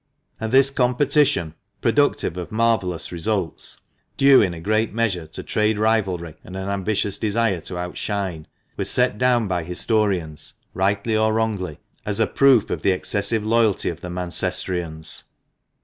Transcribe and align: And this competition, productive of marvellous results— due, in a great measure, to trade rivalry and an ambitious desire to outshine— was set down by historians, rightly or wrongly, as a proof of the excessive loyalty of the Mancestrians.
And 0.39 0.51
this 0.51 0.71
competition, 0.71 1.53
productive 1.79 2.35
of 2.35 2.51
marvellous 2.51 3.11
results— 3.11 3.81
due, 4.17 4.41
in 4.41 4.51
a 4.51 4.59
great 4.59 4.95
measure, 4.95 5.27
to 5.27 5.43
trade 5.43 5.77
rivalry 5.77 6.37
and 6.43 6.55
an 6.57 6.69
ambitious 6.69 7.19
desire 7.19 7.61
to 7.61 7.77
outshine— 7.77 8.47
was 8.77 8.89
set 8.89 9.19
down 9.19 9.47
by 9.47 9.63
historians, 9.63 10.55
rightly 10.73 11.15
or 11.15 11.31
wrongly, 11.35 11.77
as 12.03 12.19
a 12.19 12.25
proof 12.25 12.71
of 12.71 12.81
the 12.81 12.89
excessive 12.89 13.45
loyalty 13.45 13.89
of 13.89 14.01
the 14.01 14.09
Mancestrians. 14.09 15.25